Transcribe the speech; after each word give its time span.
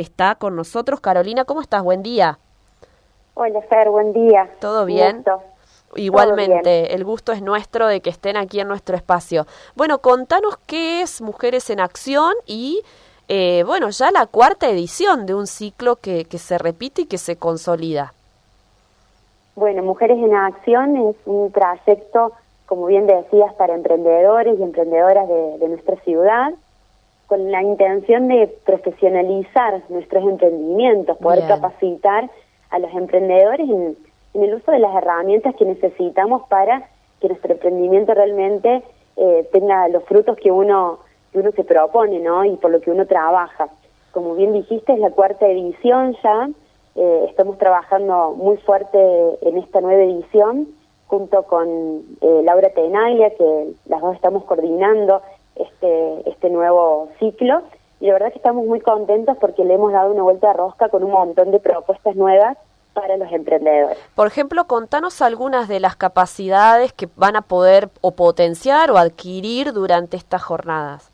está 0.00 0.34
con 0.34 0.56
nosotros. 0.56 1.00
Carolina, 1.00 1.44
¿cómo 1.44 1.60
estás? 1.60 1.82
Buen 1.82 2.02
día. 2.02 2.38
Hola, 3.34 3.60
Fer, 3.62 3.90
buen 3.90 4.12
día. 4.12 4.50
¿Todo 4.60 4.84
bien? 4.84 5.24
Igualmente, 5.96 6.94
el 6.94 7.04
gusto 7.04 7.32
es 7.32 7.42
nuestro 7.42 7.86
de 7.86 8.00
que 8.00 8.10
estén 8.10 8.36
aquí 8.36 8.60
en 8.60 8.68
nuestro 8.68 8.96
espacio. 8.96 9.46
Bueno, 9.74 9.98
contanos 9.98 10.56
qué 10.66 11.02
es 11.02 11.20
Mujeres 11.20 11.68
en 11.70 11.80
Acción 11.80 12.34
y, 12.46 12.82
eh, 13.28 13.64
bueno, 13.66 13.90
ya 13.90 14.10
la 14.12 14.26
cuarta 14.26 14.68
edición 14.68 15.26
de 15.26 15.34
un 15.34 15.46
ciclo 15.46 15.96
que, 15.96 16.24
que 16.26 16.38
se 16.38 16.58
repite 16.58 17.02
y 17.02 17.06
que 17.06 17.18
se 17.18 17.36
consolida. 17.36 18.12
Bueno, 19.56 19.82
Mujeres 19.82 20.18
en 20.18 20.34
Acción 20.34 20.96
es 20.96 21.16
un 21.26 21.50
trayecto, 21.52 22.32
como 22.66 22.86
bien 22.86 23.06
decías, 23.06 23.52
para 23.54 23.74
emprendedores 23.74 24.58
y 24.58 24.62
emprendedoras 24.62 25.28
de, 25.28 25.68
nuestra 25.68 25.96
ciudad, 25.96 26.52
con 27.30 27.50
la 27.50 27.62
intención 27.62 28.28
de 28.28 28.46
profesionalizar 28.66 29.80
nuestros 29.88 30.22
emprendimientos, 30.24 31.16
poder 31.16 31.48
capacitar 31.48 32.28
a 32.68 32.78
los 32.78 32.92
emprendedores 32.92 33.70
en 33.70 33.96
en 34.34 34.44
el 34.44 34.54
uso 34.54 34.70
de 34.70 34.78
las 34.78 34.94
herramientas 34.94 35.54
que 35.56 35.64
necesitamos 35.64 36.42
para 36.48 36.88
que 37.20 37.28
nuestro 37.28 37.52
emprendimiento 37.52 38.14
realmente 38.14 38.82
eh, 39.16 39.48
tenga 39.52 39.88
los 39.88 40.04
frutos 40.04 40.36
que 40.36 40.50
uno 40.50 40.98
que 41.32 41.38
uno 41.38 41.52
se 41.52 41.62
propone, 41.62 42.18
¿no? 42.18 42.44
Y 42.44 42.56
por 42.56 42.72
lo 42.72 42.80
que 42.80 42.90
uno 42.90 43.06
trabaja. 43.06 43.68
Como 44.10 44.34
bien 44.34 44.52
dijiste, 44.52 44.92
es 44.92 44.98
la 44.98 45.10
cuarta 45.10 45.46
edición 45.46 46.16
ya. 46.24 46.50
Eh, 46.96 47.26
estamos 47.28 47.56
trabajando 47.56 48.34
muy 48.36 48.56
fuerte 48.56 48.98
en 49.42 49.56
esta 49.58 49.80
nueva 49.80 50.02
edición 50.02 50.66
junto 51.06 51.44
con 51.44 51.68
eh, 52.20 52.42
Laura 52.42 52.70
Tenaglia, 52.70 53.30
que 53.30 53.72
las 53.86 54.00
dos 54.00 54.16
estamos 54.16 54.42
coordinando 54.44 55.22
este, 55.62 56.30
este 56.30 56.50
nuevo 56.50 57.08
ciclo. 57.18 57.62
Y 58.00 58.06
la 58.06 58.14
verdad 58.14 58.32
que 58.32 58.38
estamos 58.38 58.66
muy 58.66 58.80
contentos 58.80 59.36
porque 59.38 59.64
le 59.64 59.74
hemos 59.74 59.92
dado 59.92 60.12
una 60.12 60.22
vuelta 60.22 60.48
de 60.48 60.54
rosca 60.54 60.88
con 60.88 61.04
un 61.04 61.10
montón 61.10 61.50
de 61.50 61.60
propuestas 61.60 62.16
nuevas 62.16 62.56
para 62.94 63.16
los 63.16 63.30
emprendedores. 63.30 63.98
Por 64.14 64.26
ejemplo, 64.26 64.64
contanos 64.66 65.22
algunas 65.22 65.68
de 65.68 65.80
las 65.80 65.96
capacidades 65.96 66.92
que 66.92 67.08
van 67.16 67.36
a 67.36 67.42
poder 67.42 67.88
o 68.00 68.12
potenciar 68.12 68.90
o 68.90 68.98
adquirir 68.98 69.72
durante 69.72 70.16
estas 70.16 70.42
jornadas. 70.42 71.10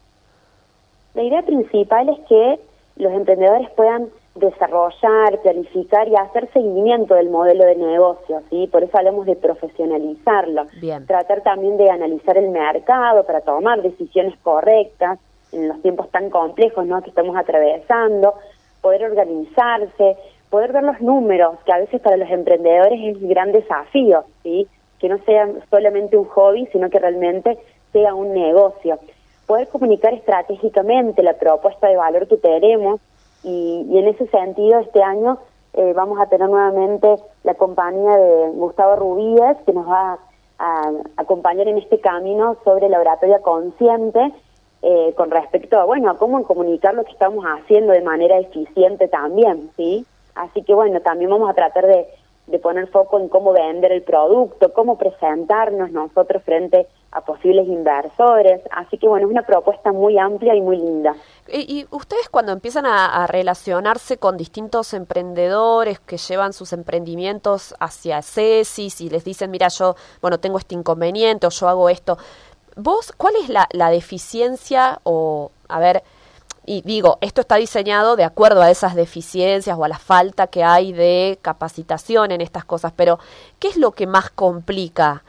La 1.14 1.22
idea 1.22 1.42
principal 1.42 2.08
es 2.08 2.18
que 2.28 2.60
los 2.96 3.12
emprendedores 3.12 3.68
puedan 3.70 4.08
desarrollar, 4.36 5.40
planificar 5.42 6.08
y 6.08 6.16
hacer 6.16 6.48
seguimiento 6.52 7.14
del 7.14 7.30
modelo 7.30 7.64
de 7.64 7.76
negocio, 7.76 8.42
¿sí? 8.50 8.68
Por 8.70 8.84
eso 8.84 8.96
hablamos 8.98 9.26
de 9.26 9.36
profesionalizarlo. 9.36 10.66
Bien. 10.80 11.06
Tratar 11.06 11.42
también 11.42 11.76
de 11.76 11.90
analizar 11.90 12.36
el 12.36 12.50
mercado 12.50 13.24
para 13.24 13.40
tomar 13.40 13.82
decisiones 13.82 14.34
correctas 14.42 15.18
en 15.52 15.68
los 15.68 15.80
tiempos 15.82 16.10
tan 16.10 16.30
complejos, 16.30 16.86
¿no? 16.86 17.02
que 17.02 17.10
estamos 17.10 17.36
atravesando, 17.36 18.34
poder 18.80 19.04
organizarse, 19.04 20.16
poder 20.50 20.72
ver 20.72 20.82
los 20.82 21.00
números, 21.00 21.56
que 21.64 21.72
a 21.72 21.78
veces 21.78 22.00
para 22.00 22.16
los 22.16 22.30
emprendedores 22.30 23.00
es 23.02 23.22
un 23.22 23.28
gran 23.28 23.52
desafío, 23.52 24.24
¿sí? 24.42 24.66
que 24.98 25.08
no 25.08 25.18
sea 25.24 25.48
solamente 25.70 26.16
un 26.16 26.26
hobby, 26.26 26.66
sino 26.72 26.90
que 26.90 26.98
realmente 26.98 27.58
sea 27.92 28.14
un 28.14 28.32
negocio. 28.32 28.98
Poder 29.46 29.68
comunicar 29.68 30.12
estratégicamente 30.14 31.22
la 31.22 31.34
propuesta 31.34 31.88
de 31.88 31.96
valor 31.96 32.26
que 32.28 32.36
tenemos 32.36 33.00
y, 33.46 33.98
en 33.98 34.08
ese 34.08 34.26
sentido 34.26 34.80
este 34.80 35.02
año 35.02 35.38
eh, 35.72 35.92
vamos 35.94 36.20
a 36.20 36.26
tener 36.26 36.48
nuevamente 36.48 37.14
la 37.44 37.54
compañía 37.54 38.16
de 38.16 38.50
Gustavo 38.50 38.96
Rubíes 38.96 39.56
que 39.64 39.72
nos 39.72 39.88
va 39.88 40.18
a, 40.58 40.90
acompañar 41.16 41.68
en 41.68 41.78
este 41.78 42.00
camino 42.00 42.56
sobre 42.64 42.88
la 42.88 42.98
oratoria 42.98 43.40
consciente 43.40 44.32
eh, 44.82 45.14
con 45.16 45.30
respecto 45.30 45.78
a, 45.78 45.84
bueno, 45.84 46.10
a 46.10 46.18
cómo 46.18 46.42
comunicar 46.42 46.94
lo 46.94 47.04
que 47.04 47.12
estamos 47.12 47.44
haciendo 47.44 47.92
de 47.92 48.02
manera 48.02 48.38
eficiente 48.38 49.06
también, 49.06 49.70
¿sí? 49.76 50.04
Así 50.34 50.62
que 50.62 50.74
bueno, 50.74 51.00
también 51.00 51.30
vamos 51.30 51.48
a 51.48 51.54
tratar 51.54 51.86
de, 51.86 52.06
poner 52.58 52.88
foco 52.88 53.18
en 53.18 53.28
cómo 53.28 53.52
vender 53.52 53.92
el 53.92 54.02
producto, 54.02 54.72
cómo 54.72 54.98
presentarnos 54.98 55.92
nosotros 55.92 56.42
frente 56.42 56.86
a 57.12 57.20
posibles 57.20 57.66
inversores. 57.68 58.60
Así 58.70 58.98
que 58.98 59.08
bueno, 59.08 59.26
es 59.26 59.32
una 59.32 59.42
propuesta 59.42 59.92
muy 59.92 60.18
amplia 60.18 60.54
y 60.54 60.60
muy 60.60 60.78
linda. 60.78 61.14
Y, 61.48 61.86
ustedes 61.90 62.28
cuando 62.28 62.52
empiezan 62.52 62.86
a, 62.86 63.26
relacionarse 63.26 64.18
con 64.18 64.36
distintos 64.36 64.94
emprendedores 64.94 66.00
que 66.00 66.16
llevan 66.16 66.52
sus 66.52 66.72
emprendimientos 66.72 67.74
hacia 67.78 68.22
CESIS 68.22 69.00
y 69.00 69.10
les 69.10 69.24
dicen, 69.24 69.50
mira, 69.50 69.68
yo, 69.68 69.96
bueno, 70.20 70.40
tengo 70.40 70.58
este 70.58 70.74
inconveniente 70.74 71.46
o 71.46 71.50
yo 71.50 71.68
hago 71.68 71.88
esto, 71.88 72.18
vos, 72.76 73.12
¿cuál 73.16 73.36
es 73.36 73.48
la, 73.48 73.68
la 73.72 73.90
deficiencia 73.90 75.00
o, 75.04 75.50
a 75.68 75.78
ver, 75.78 76.02
y 76.66 76.82
digo, 76.82 77.18
esto 77.20 77.40
está 77.40 77.56
diseñado 77.56 78.16
de 78.16 78.24
acuerdo 78.24 78.60
a 78.60 78.70
esas 78.70 78.96
deficiencias 78.96 79.78
o 79.78 79.84
a 79.84 79.88
la 79.88 79.98
falta 79.98 80.48
que 80.48 80.64
hay 80.64 80.92
de 80.92 81.38
capacitación 81.40 82.32
en 82.32 82.40
estas 82.40 82.64
cosas, 82.64 82.92
pero 82.94 83.20
¿qué 83.60 83.68
es 83.68 83.76
lo 83.76 83.92
que 83.92 84.08
más 84.08 84.30
complica? 84.30 85.22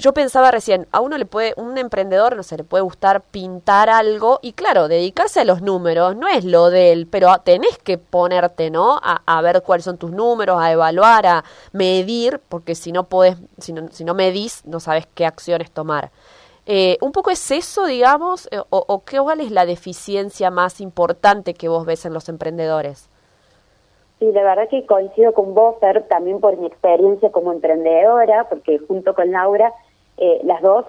Yo 0.00 0.12
pensaba 0.12 0.50
recién, 0.50 0.86
a 0.92 1.00
uno 1.00 1.16
le 1.16 1.24
puede, 1.24 1.54
un 1.56 1.78
emprendedor 1.78 2.36
no 2.36 2.42
se 2.42 2.56
le 2.56 2.64
puede 2.64 2.82
gustar 2.82 3.22
pintar 3.22 3.88
algo 3.88 4.38
y 4.42 4.52
claro, 4.52 4.88
dedicarse 4.88 5.40
a 5.40 5.44
los 5.44 5.62
números 5.62 6.16
no 6.16 6.28
es 6.28 6.44
lo 6.44 6.68
de 6.68 6.92
él, 6.92 7.08
pero 7.10 7.34
tenés 7.44 7.78
que 7.78 7.96
ponerte, 7.96 8.70
¿no? 8.70 9.00
A, 9.02 9.22
a 9.24 9.40
ver 9.40 9.62
cuáles 9.62 9.84
son 9.84 9.96
tus 9.96 10.12
números, 10.12 10.60
a 10.60 10.70
evaluar, 10.70 11.26
a 11.26 11.44
medir, 11.72 12.40
porque 12.48 12.74
si 12.74 12.92
no 12.92 13.04
podés, 13.04 13.36
si 13.58 13.72
no, 13.72 13.88
si 13.90 14.04
no 14.04 14.14
medís, 14.14 14.64
no 14.66 14.80
sabes 14.80 15.06
qué 15.14 15.24
acciones 15.24 15.70
tomar. 15.70 16.10
Eh, 16.68 16.98
un 17.00 17.12
poco 17.12 17.30
es 17.30 17.50
eso, 17.52 17.86
digamos, 17.86 18.48
eh, 18.50 18.58
o, 18.70 19.02
qué 19.04 19.20
cuál 19.20 19.40
es 19.40 19.52
la 19.52 19.66
deficiencia 19.66 20.50
más 20.50 20.80
importante 20.80 21.54
que 21.54 21.68
vos 21.68 21.86
ves 21.86 22.04
en 22.04 22.12
los 22.12 22.28
emprendedores. 22.28 23.08
Sí, 24.18 24.32
la 24.32 24.42
verdad 24.42 24.68
que 24.68 24.84
coincido 24.84 25.32
con 25.32 25.54
vos, 25.54 25.76
Fer, 25.78 26.08
también 26.08 26.40
por 26.40 26.56
mi 26.56 26.66
experiencia 26.66 27.30
como 27.30 27.52
emprendedora, 27.52 28.48
porque 28.48 28.78
junto 28.78 29.14
con 29.14 29.30
Laura, 29.30 29.72
eh, 30.18 30.40
las 30.44 30.62
dos 30.62 30.84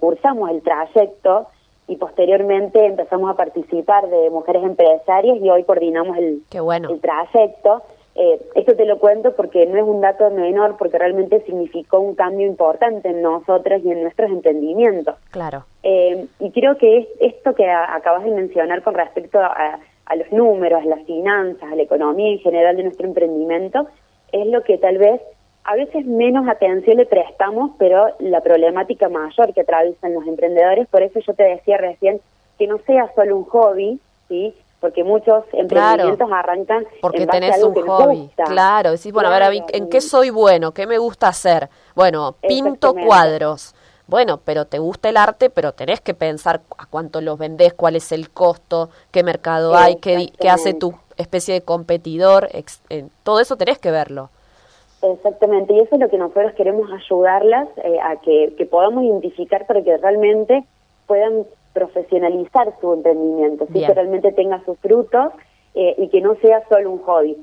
cursamos 0.00 0.50
el 0.50 0.62
trayecto 0.62 1.48
y 1.86 1.96
posteriormente 1.96 2.86
empezamos 2.86 3.30
a 3.30 3.34
participar 3.34 4.08
de 4.08 4.30
mujeres 4.30 4.62
empresarias 4.64 5.38
y 5.40 5.50
hoy 5.50 5.64
coordinamos 5.64 6.16
el, 6.16 6.42
el 6.52 7.00
trayecto. 7.00 7.82
Eh, 8.16 8.40
esto 8.54 8.76
te 8.76 8.84
lo 8.84 8.98
cuento 8.98 9.34
porque 9.34 9.66
no 9.66 9.76
es 9.76 9.82
un 9.82 10.00
dato 10.00 10.30
menor, 10.30 10.76
porque 10.76 10.98
realmente 10.98 11.40
significó 11.44 11.98
un 11.98 12.14
cambio 12.14 12.46
importante 12.46 13.08
en 13.08 13.22
nosotras 13.22 13.82
y 13.84 13.90
en 13.90 14.02
nuestros 14.02 14.30
entendimientos. 14.30 15.16
Claro. 15.30 15.64
Eh, 15.82 16.26
y 16.38 16.50
creo 16.52 16.78
que 16.78 17.08
esto 17.20 17.54
que 17.54 17.68
acabas 17.68 18.24
de 18.24 18.30
mencionar 18.30 18.82
con 18.82 18.94
respecto 18.94 19.40
a, 19.40 19.80
los 20.16 20.30
números, 20.30 20.82
a 20.82 20.86
las 20.86 21.04
finanzas, 21.04 21.70
a 21.70 21.74
la 21.74 21.82
economía 21.82 22.30
en 22.30 22.38
general 22.38 22.76
de 22.76 22.84
nuestro 22.84 23.06
emprendimiento, 23.06 23.88
es 24.30 24.46
lo 24.46 24.62
que 24.62 24.78
tal 24.78 24.98
vez 24.98 25.20
a 25.64 25.74
veces 25.74 26.04
menos 26.04 26.46
atención 26.46 26.98
le 26.98 27.06
prestamos, 27.06 27.70
pero 27.78 28.08
la 28.18 28.40
problemática 28.42 29.08
mayor 29.08 29.54
que 29.54 29.62
atraviesan 29.62 30.14
los 30.14 30.26
emprendedores, 30.26 30.86
por 30.88 31.02
eso 31.02 31.20
yo 31.20 31.32
te 31.32 31.44
decía 31.44 31.78
recién 31.78 32.20
que 32.58 32.66
no 32.66 32.78
sea 32.86 33.10
solo 33.14 33.36
un 33.36 33.44
hobby, 33.44 33.98
¿sí? 34.28 34.54
porque 34.84 35.02
muchos 35.02 35.44
emprendimientos 35.54 36.30
arrancan 36.30 36.84
porque 37.00 37.26
tenés 37.26 37.62
un 37.62 37.74
hobby. 37.74 38.30
claro 38.44 38.90
decís 38.90 39.14
bueno 39.14 39.30
a 39.30 39.38
ver 39.38 39.64
en 39.72 39.88
qué 39.88 40.02
soy 40.02 40.28
bueno 40.28 40.72
qué 40.72 40.86
me 40.86 40.98
gusta 40.98 41.28
hacer 41.28 41.70
bueno 41.94 42.34
pinto 42.46 42.94
cuadros. 42.94 43.74
Bueno 44.06 44.40
pero 44.44 44.66
te 44.66 44.78
gusta 44.78 45.08
el 45.08 45.16
arte 45.16 45.48
pero 45.48 45.72
tenés 45.72 46.02
que 46.02 46.12
pensar 46.12 46.60
a 46.76 46.84
cuánto 46.84 47.22
los 47.22 47.38
vendés 47.38 47.72
cuál 47.72 47.96
es 47.96 48.12
el 48.12 48.28
costo 48.28 48.90
qué 49.10 49.22
mercado 49.22 49.74
hay 49.74 49.96
qué, 49.96 50.30
qué 50.38 50.50
hace 50.50 50.74
tu 50.74 50.92
especie 51.16 51.54
de 51.54 51.62
competidor 51.62 52.50
todo 53.22 53.40
eso 53.40 53.56
tenés 53.56 53.78
que 53.78 53.90
verlo 53.90 54.28
Exactamente, 55.12 55.74
y 55.74 55.80
eso 55.80 55.96
es 55.96 56.00
lo 56.00 56.08
que 56.08 56.16
nosotros 56.16 56.52
queremos 56.54 56.90
ayudarlas 56.90 57.68
eh, 57.76 57.98
a 58.02 58.16
que, 58.16 58.54
que 58.56 58.64
podamos 58.64 59.04
identificar 59.04 59.66
para 59.66 59.82
que 59.82 59.96
realmente 59.98 60.64
puedan 61.06 61.44
profesionalizar 61.74 62.72
su 62.80 62.94
emprendimiento, 62.94 63.66
que 63.66 63.92
realmente 63.92 64.32
tenga 64.32 64.64
sus 64.64 64.78
frutos 64.78 65.32
eh, 65.74 65.94
y 65.98 66.08
que 66.08 66.22
no 66.22 66.36
sea 66.36 66.66
solo 66.68 66.92
un 66.92 66.98
hobby. 67.00 67.36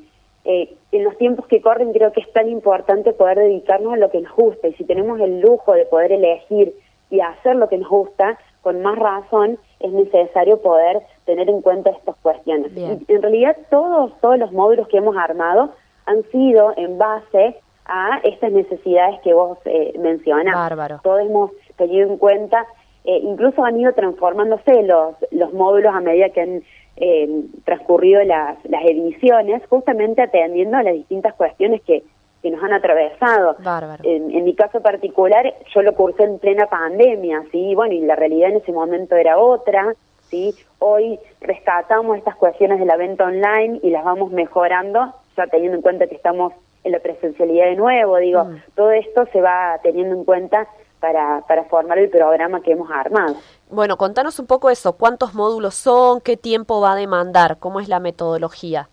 Eh, 0.44 0.74
en 0.92 1.04
los 1.04 1.16
tiempos 1.18 1.46
que 1.46 1.62
corren 1.62 1.94
creo 1.94 2.12
que 2.14 2.22
es 2.22 2.34
tan 2.34 2.50
importante 2.50 3.14
poder 3.14 3.38
dedicarnos 3.38 3.94
a 3.94 3.98
lo 3.98 4.10
que 4.10 4.22
nos 4.22 4.36
gusta 4.36 4.68
y 4.70 4.74
si 4.74 4.84
tenemos 4.86 5.20
el 5.20 5.40
lujo 5.40 5.74
de 5.74 5.86
poder 5.86 6.14
elegir 6.14 6.74
y 7.12 7.20
hacer 7.20 7.58
lo 7.58 7.70
que 7.70 7.78
nos 7.78 7.90
gusta, 7.90 8.40
con 8.64 8.82
más 8.82 8.98
razón 8.98 9.60
es 9.80 9.92
necesario 9.92 10.62
poder 10.62 11.02
tener 11.26 11.48
en 11.48 11.62
cuenta 11.62 11.92
estas 11.92 12.16
cuestiones. 12.24 12.72
en 12.76 13.22
realidad 13.22 13.56
todos, 13.70 14.14
todos 14.20 14.40
los 14.40 14.52
módulos 14.52 14.88
que 14.88 14.98
hemos 14.98 15.16
armado 15.16 15.74
han 16.12 16.24
sido 16.32 16.74
en 16.78 16.98
base 16.98 17.56
a 17.86 18.20
estas 18.24 18.52
necesidades 18.52 19.20
que 19.22 19.34
vos 19.34 19.58
eh, 19.66 19.94
mencionas. 20.00 20.56
Bárbaro. 20.56 21.00
Todos 21.04 21.22
hemos 21.22 21.52
tenido 21.78 22.08
en 22.08 22.18
cuenta 22.18 22.66
eh, 23.04 23.20
incluso 23.24 23.64
han 23.64 23.80
ido 23.80 23.94
transformándose 23.94 24.84
los, 24.84 25.16
los 25.32 25.54
módulos 25.54 25.94
a 25.94 26.02
medida 26.02 26.30
que 26.30 26.42
han 26.42 26.64
eh, 26.98 27.44
transcurrido 27.66 28.24
las, 28.24 28.58
las 28.66 28.84
ediciones, 28.84 29.64
justamente 29.70 30.22
atendiendo 30.22 30.78
a 30.78 30.84
las 30.84 30.94
distintas 30.94 31.34
cuestiones 31.34 31.82
que, 31.82 32.04
que 32.44 32.52
nos 32.52 32.64
han 32.64 32.74
atravesado. 32.74 33.56
En, 34.04 34.30
en, 34.32 34.44
mi 34.44 34.54
caso 34.54 34.82
particular, 34.82 35.52
yo 35.74 35.82
lo 35.82 35.96
cursé 35.96 36.24
en 36.24 36.38
plena 36.38 36.68
pandemia, 36.68 37.44
sí, 37.52 37.74
bueno, 37.74 37.94
y 37.94 38.02
la 38.02 38.16
realidad 38.16 38.52
en 38.52 38.58
ese 38.58 38.72
momento 38.72 39.16
era 39.16 39.40
otra. 39.40 39.96
¿sí? 40.30 40.54
Hoy 40.78 41.18
rescatamos 41.40 42.18
estas 42.18 42.36
cuestiones 42.36 42.80
de 42.80 42.86
la 42.86 42.98
venta 42.98 43.26
online 43.26 43.80
y 43.82 43.90
las 43.90 44.04
vamos 44.04 44.32
mejorando, 44.32 45.12
ya 45.38 45.48
teniendo 45.48 45.78
en 45.78 45.82
cuenta 45.82 46.08
que 46.08 46.16
estamos 46.16 46.54
en 46.84 46.92
la 46.92 47.00
presencialidad 47.00 47.66
de 47.66 47.76
nuevo, 47.76 48.18
digo, 48.18 48.46
mm. 48.46 48.62
todo 48.76 48.92
esto 48.92 49.26
se 49.32 49.42
va 49.42 49.80
teniendo 49.84 50.16
en 50.16 50.24
cuenta 50.24 50.68
para, 51.00 51.42
para 51.48 51.64
formar 51.66 51.98
el 51.98 52.10
programa 52.10 52.62
que 52.62 52.72
hemos 52.72 52.90
armado. 52.92 53.36
Bueno, 53.70 53.98
contanos 53.98 54.40
un 54.40 54.48
poco 54.48 54.70
eso, 54.70 54.94
cuántos 54.94 55.34
módulos 55.34 55.76
son, 55.76 56.22
qué 56.22 56.38
tiempo 56.38 56.82
va 56.82 56.94
a 56.94 56.96
demandar, 56.96 57.58
cómo 57.60 57.80
es 57.80 57.90
la 57.90 58.00
metodología. 58.00 58.90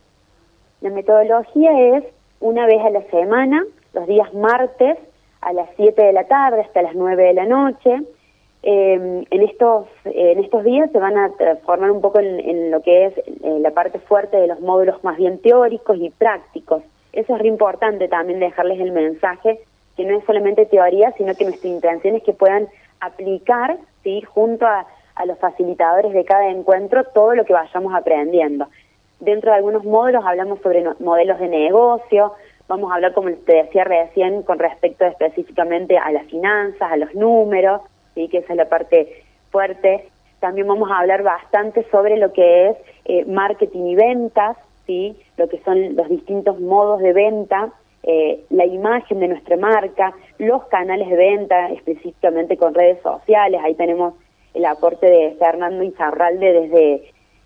La 0.80 0.90
metodología 0.90 1.96
es 1.96 2.04
una 2.40 2.66
vez 2.66 2.84
a 2.84 2.90
la 2.90 3.02
semana, 3.10 3.64
los 3.92 4.06
días 4.06 4.32
martes 4.34 4.98
a 5.40 5.52
las 5.52 5.68
7 5.76 6.00
de 6.00 6.12
la 6.12 6.24
tarde 6.24 6.60
hasta 6.60 6.82
las 6.82 6.94
9 6.94 7.22
de 7.22 7.34
la 7.34 7.46
noche. 7.46 8.02
Eh, 8.62 9.24
en, 9.30 9.42
estos, 9.42 9.86
en 10.04 10.40
estos 10.40 10.64
días 10.64 10.90
se 10.90 10.98
van 10.98 11.16
a 11.16 11.30
transformar 11.36 11.90
un 11.90 12.00
poco 12.00 12.18
en, 12.18 12.70
lo 12.70 12.82
que 12.82 13.06
es 13.06 13.18
eh, 13.18 13.58
la 13.60 13.70
parte 13.70 13.98
fuerte 14.00 14.36
de 14.36 14.48
los 14.48 14.60
módulos 14.60 15.02
más 15.04 15.16
bien 15.16 15.38
teóricos 15.38 15.96
y 15.98 16.10
prácticos. 16.10 16.82
Eso 17.12 17.34
es 17.34 17.40
re 17.40 17.48
importante 17.48 18.08
también 18.08 18.40
dejarles 18.40 18.80
el 18.80 18.92
mensaje 18.92 19.60
que 19.96 20.04
no 20.04 20.18
es 20.18 20.24
solamente 20.24 20.66
teoría, 20.66 21.12
sino 21.12 21.34
que 21.34 21.44
nuestra 21.44 21.68
intención 21.68 22.16
es 22.16 22.22
que 22.22 22.32
puedan 22.32 22.68
aplicar 23.00 23.78
¿sí? 24.02 24.22
junto 24.22 24.66
a, 24.66 24.86
a 25.14 25.26
los 25.26 25.38
facilitadores 25.38 26.12
de 26.12 26.24
cada 26.24 26.48
encuentro 26.48 27.04
todo 27.04 27.34
lo 27.34 27.44
que 27.44 27.52
vayamos 27.52 27.94
aprendiendo. 27.94 28.68
Dentro 29.20 29.50
de 29.50 29.56
algunos 29.56 29.84
módulos 29.84 30.24
hablamos 30.24 30.60
sobre 30.60 30.84
modelos 31.00 31.40
de 31.40 31.48
negocio, 31.48 32.34
vamos 32.68 32.92
a 32.92 32.96
hablar, 32.96 33.14
como 33.14 33.30
te 33.32 33.54
decía 33.54 33.82
recién, 33.84 34.42
con 34.42 34.58
respecto 34.58 35.04
específicamente 35.04 35.98
a 35.98 36.12
las 36.12 36.26
finanzas, 36.26 36.92
a 36.92 36.96
los 36.96 37.14
números, 37.14 37.80
¿sí? 38.18 38.28
que 38.28 38.38
esa 38.38 38.52
es 38.52 38.56
la 38.56 38.68
parte 38.68 39.22
fuerte. 39.52 40.08
También 40.40 40.66
vamos 40.66 40.90
a 40.90 40.98
hablar 40.98 41.22
bastante 41.22 41.86
sobre 41.90 42.16
lo 42.16 42.32
que 42.32 42.70
es 42.70 42.76
eh, 43.04 43.24
marketing 43.26 43.86
y 43.86 43.94
ventas, 43.94 44.56
¿sí? 44.86 45.16
lo 45.36 45.48
que 45.48 45.58
son 45.60 45.94
los 45.94 46.08
distintos 46.08 46.58
modos 46.60 47.00
de 47.00 47.12
venta, 47.12 47.70
eh, 48.02 48.44
la 48.50 48.66
imagen 48.66 49.20
de 49.20 49.28
nuestra 49.28 49.56
marca, 49.56 50.14
los 50.38 50.64
canales 50.66 51.08
de 51.08 51.16
venta, 51.16 51.70
específicamente 51.70 52.56
con 52.56 52.74
redes 52.74 53.00
sociales. 53.02 53.60
Ahí 53.62 53.74
tenemos 53.74 54.14
el 54.54 54.64
aporte 54.64 55.06
de 55.06 55.36
Fernando 55.38 55.84
Izarralde 55.84 56.52
desde 56.52 56.94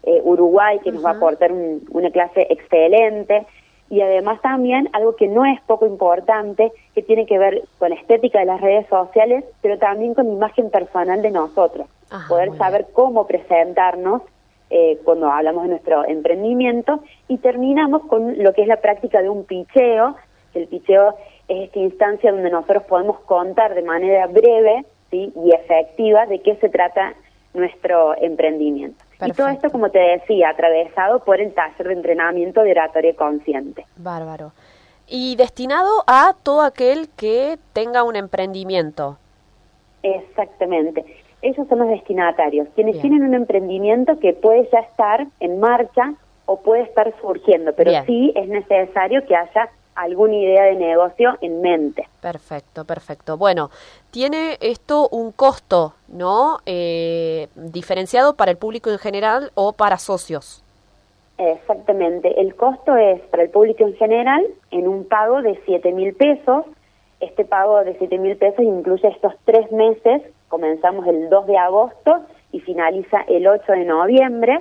eh, 0.05 0.21
Uruguay, 0.25 0.79
que 0.83 0.93
nos 0.93 1.05
va 1.05 1.11
a 1.11 1.17
aportar 1.17 1.53
una 1.53 2.11
clase 2.11 2.47
excelente 2.49 3.47
y 3.93 4.01
además 4.01 4.41
también 4.41 4.89
algo 4.95 5.17
que 5.17 5.29
no 5.29 5.45
es 5.45 5.61
poco 5.67 5.87
importante, 5.87 6.73
que 6.95 7.03
tiene 7.03 7.27
que 7.27 7.39
ver 7.39 7.63
con 7.79 7.91
la 7.91 7.97
estética 7.97 8.39
de 8.39 8.47
las 8.47 8.59
redes 8.59 8.87
sociales, 8.87 9.45
pero 9.61 9.77
también 9.77 10.15
con 10.15 10.29
la 10.29 10.33
imagen 10.33 10.71
personal 10.71 11.21
de 11.21 11.31
nosotros. 11.31 11.89
Poder 12.27 12.57
saber 12.57 12.87
cómo 12.95 13.27
presentarnos 13.27 14.23
eh, 14.71 14.99
cuando 15.05 15.31
hablamos 15.31 15.65
de 15.65 15.69
nuestro 15.69 16.07
emprendimiento 16.09 17.01
y 17.29 17.37
terminamos 17.37 18.07
con 18.07 18.43
lo 18.43 18.55
que 18.55 18.63
es 18.63 18.67
la 18.67 18.79
práctica 18.79 19.21
de 19.21 19.29
un 19.29 19.45
picheo. 19.45 20.17
El 20.55 20.69
picheo 20.69 21.15
es 21.49 21.65
esta 21.65 21.79
instancia 21.79 22.33
donde 22.33 22.49
nosotros 22.49 22.85
podemos 22.85 23.21
contar 23.21 23.75
de 23.75 23.83
manera 23.83 24.27
breve 24.27 24.87
¿sí? 25.11 25.35
y 25.37 25.53
efectiva 25.53 26.25
de 26.25 26.39
qué 26.39 26.57
se 26.57 26.71
trata 26.71 27.13
nuestro 27.53 28.17
emprendimiento. 28.17 29.05
Y 29.27 29.33
todo 29.33 29.49
esto, 29.49 29.71
como 29.71 29.91
te 29.91 29.99
decía, 29.99 30.51
atravesado 30.51 31.25
por 31.25 31.41
el 31.41 31.53
taller 31.55 31.89
de 31.89 31.95
entrenamiento 31.95 32.63
de 32.63 32.73
oratoria 32.73 33.15
consciente. 33.15 33.87
Bárbaro. 33.97 34.53
Y 35.07 35.37
destinado 35.37 36.05
a 36.07 36.35
todo 36.43 36.63
aquel 36.63 37.09
que 37.17 37.59
tenga 37.73 38.03
un 38.03 38.17
emprendimiento. 38.17 39.19
Exactamente. 40.03 41.05
Esos 41.43 41.67
son 41.69 41.81
los 41.81 41.89
destinatarios, 41.89 42.69
quienes 42.75 43.01
tienen 43.01 43.25
un 43.25 43.35
emprendimiento 43.35 44.19
que 44.21 44.33
puede 44.33 44.69
ya 44.73 44.79
estar 44.79 45.27
en 45.41 45.59
marcha 45.59 46.15
o 46.47 46.61
puede 46.61 46.83
estar 46.83 47.13
surgiendo, 47.21 47.73
pero 47.75 47.91
sí 48.05 48.33
es 48.37 48.49
necesario 48.49 49.27
que 49.27 49.35
haya 49.35 49.71
alguna 49.95 50.35
idea 50.35 50.65
de 50.65 50.77
negocio 50.77 51.37
en 51.41 51.61
mente. 51.61 52.09
Perfecto, 52.21 52.85
perfecto. 52.85 53.37
Bueno, 53.37 53.71
tiene 54.11 54.57
esto 54.61 55.09
un 55.09 55.33
costo, 55.33 55.95
¿no? 56.09 56.59
Eh, 56.67 57.49
diferenciado 57.55 58.35
para 58.35 58.51
el 58.51 58.57
público 58.57 58.91
en 58.91 58.99
general 58.99 59.51
o 59.55 59.73
para 59.73 59.99
socios. 59.99 60.63
Exactamente. 61.39 62.41
El 62.41 62.55
costo 62.55 62.97
es 62.97 63.21
para 63.23 63.43
el 63.43 63.51
público 63.51 63.85
en 63.85 63.95
general 63.95 64.47
en 64.71 64.87
un 64.87 65.07
pago 65.07 65.43
de 65.43 65.59
7 65.65 65.93
mil 65.93 66.15
pesos. 66.15 66.65
Este 67.21 67.45
pago 67.45 67.83
de 67.85 67.97
7 67.99 68.19
mil 68.19 68.37
pesos 68.37 68.61
incluye 68.65 69.09
estos 69.09 69.35
tres 69.45 69.71
meses. 69.73 70.23
Comenzamos 70.49 71.07
el 71.07 71.31
2 71.31 71.47
de 71.47 71.57
agosto 71.57 72.21
y 72.53 72.61
finaliza 72.61 73.23
el 73.29 73.47
8 73.47 73.73
de 73.73 73.85
noviembre 73.85 74.61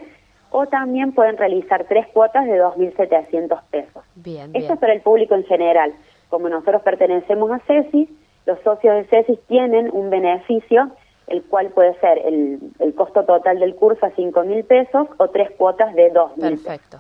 o 0.52 0.68
también 0.68 1.14
pueden 1.14 1.38
realizar 1.38 1.86
tres 1.88 2.08
cuotas 2.14 2.46
de 2.46 2.62
2.700 2.62 3.62
pesos. 3.72 4.04
Bien, 4.16 4.52
Esto 4.54 4.74
es 4.74 4.80
para 4.80 4.94
el 4.94 5.02
público 5.02 5.34
en 5.34 5.46
general. 5.46 5.94
Como 6.30 6.50
nosotros 6.50 6.82
pertenecemos 6.84 7.50
a 7.52 7.60
CESIS, 7.60 8.10
los 8.46 8.60
socios 8.60 8.96
de 8.96 9.04
CESIS 9.06 9.40
tienen 9.48 9.90
un 9.94 10.10
beneficio, 10.10 10.92
el 11.28 11.42
cual 11.44 11.70
puede 11.70 11.98
ser 12.00 12.18
el, 12.26 12.60
el 12.80 12.94
costo 12.94 13.24
total 13.24 13.60
del 13.60 13.76
curso 13.76 14.06
a 14.06 14.12
5.000 14.12 14.66
pesos 14.66 15.08
o 15.18 15.28
tres 15.30 15.52
cuotas 15.52 15.96
de 15.96 16.12
2.000 16.14 16.40
Perfecto. 16.42 16.98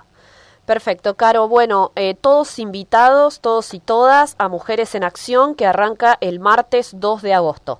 Perfecto, 0.65 1.15
Caro. 1.15 1.49
Bueno, 1.49 1.91
eh, 1.95 2.13
todos 2.13 2.57
invitados, 2.57 3.41
todos 3.41 3.73
y 3.73 3.79
todas, 3.79 4.35
a 4.37 4.47
Mujeres 4.47 4.95
en 4.95 5.03
Acción, 5.03 5.55
que 5.55 5.65
arranca 5.65 6.17
el 6.21 6.39
martes 6.39 6.97
2 6.97 7.21
de 7.21 7.33
agosto. 7.33 7.79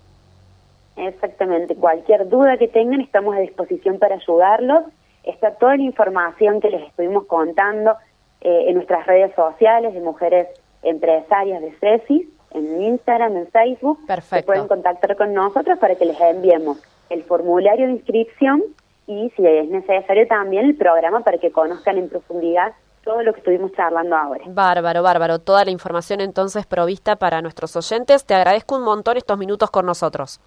Exactamente. 0.98 1.76
Cualquier 1.76 2.28
duda 2.28 2.58
que 2.58 2.68
tengan, 2.68 3.00
estamos 3.00 3.36
a 3.36 3.40
disposición 3.40 4.00
para 4.00 4.16
ayudarlos 4.16 4.84
está 5.24 5.56
toda 5.56 5.78
la 5.78 5.84
información 5.84 6.60
que 6.60 6.70
les 6.70 6.88
estuvimos 6.88 7.26
contando 7.26 7.96
eh, 8.42 8.66
en 8.68 8.76
nuestras 8.76 9.06
redes 9.06 9.34
sociales 9.36 9.94
de 9.94 10.02
mujeres 10.02 10.48
empresarias 10.84 11.62
de 11.62 11.72
CESIS, 11.74 12.28
en 12.52 12.82
Instagram, 12.82 13.38
en 13.38 13.48
Facebook. 13.48 14.00
Perfecto. 14.08 14.46
pueden 14.48 14.68
contactar 14.68 15.16
con 15.16 15.34
nosotros 15.34 15.78
para 15.80 15.96
que 15.96 16.06
les 16.06 16.20
enviemos 16.20 16.82
el 17.10 17.24
formulario 17.24 17.88
de 17.88 17.94
inscripción 17.94 18.64
y, 19.08 19.30
si 19.36 19.46
es 19.46 19.70
necesario, 19.70 20.28
también 20.28 20.66
el 20.66 20.76
programa 20.76 21.22
para 21.22 21.38
que 21.38 21.52
conozcan 21.52 21.98
en 21.98 22.10
profundidad 22.10 22.74
todo 23.04 23.24
lo 23.24 23.34
que 23.34 23.40
estuvimos 23.40 23.72
charlando 23.74 24.16
ahora. 24.16 24.44
Bárbaro, 24.48 25.02
bárbaro. 25.04 25.40
Toda 25.40 25.66
la 25.66 25.72
información 25.72 26.22
entonces 26.22 26.66
provista 26.66 27.16
para 27.16 27.42
nuestros 27.42 27.76
oyentes. 27.76 28.26
Te 28.26 28.36
agradezco 28.36 28.76
un 28.76 28.84
montón 28.84 29.18
estos 29.18 29.38
minutos 29.38 29.72
con 29.72 29.86
nosotros. 29.86 30.40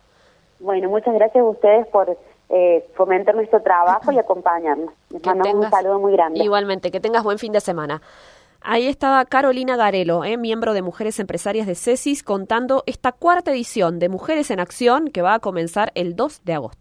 Bueno, 0.61 0.89
muchas 0.89 1.15
gracias 1.15 1.45
a 1.45 1.49
ustedes 1.49 1.87
por 1.89 2.17
eh, 2.49 2.87
fomentar 2.95 3.35
nuestro 3.35 3.63
trabajo 3.63 4.13
y 4.13 4.19
acompañarnos. 4.19 4.93
Les 5.11 5.55
un 5.55 5.71
saludo 5.71 5.99
muy 5.99 6.13
grande. 6.13 6.43
Igualmente, 6.43 6.91
que 6.91 7.01
tengas 7.01 7.25
buen 7.25 7.39
fin 7.39 7.53
de 7.53 7.61
semana. 7.61 8.03
Ahí 8.67 8.87
estaba 8.87 9.27
Carolina 9.27 9.77
Garelo, 9.77 10.25
eh, 10.25 10.39
miembro 10.39 10.73
de 10.73 10.81
Mujeres 10.81 11.21
Empresarias 11.21 11.67
de 11.67 11.75
CESIS, 11.75 12.23
contando 12.23 12.83
esta 12.87 13.13
cuarta 13.13 13.51
edición 13.51 13.99
de 13.99 14.09
Mujeres 14.09 14.51
en 14.51 14.59
Acción 14.59 15.09
que 15.09 15.21
va 15.21 15.35
a 15.35 15.39
comenzar 15.39 15.93
el 15.95 16.17
2 16.17 16.45
de 16.45 16.55
agosto. 16.55 16.79